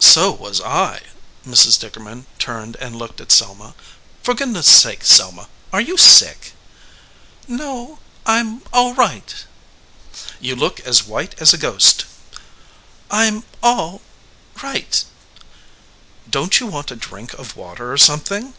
"So 0.00 0.32
was 0.32 0.60
I." 0.60 1.02
Mrs. 1.46 1.78
Dickerman 1.78 2.26
turned 2.40 2.74
and 2.80 2.96
looked 2.96 3.20
at 3.20 3.30
Selma. 3.30 3.76
"For 4.20 4.34
goodness 4.34 4.66
sake, 4.66 5.04
Selma! 5.04 5.46
Are 5.72 5.80
you 5.80 5.96
sick?" 5.96 6.54
"No; 7.46 8.00
Fm 8.26 8.62
all 8.72 8.94
right." 8.94 9.32
"You 10.40 10.56
look 10.56 10.80
as 10.80 11.04
white 11.04 11.36
as 11.40 11.54
a 11.54 11.56
ghost." 11.56 12.04
"I 13.12 13.26
m 13.26 13.44
all 13.62 14.02
right." 14.60 15.04
"Don 16.28 16.50
t 16.50 16.64
you 16.64 16.66
want 16.68 16.90
a 16.90 16.96
drink 16.96 17.32
of 17.34 17.54
water 17.56 17.92
or 17.92 17.96
some 17.96 18.18
thing?" 18.18 18.54